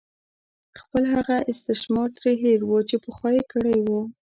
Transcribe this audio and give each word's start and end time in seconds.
خپل 0.81 1.03
هغه 1.13 1.35
استثمار 1.51 2.09
ترې 2.17 2.33
هېر 2.43 2.59
وو 2.65 2.79
چې 2.89 2.95
پخوا 3.05 3.29
یې 3.37 3.43
کړې 3.51 3.75
وه. 3.85 4.01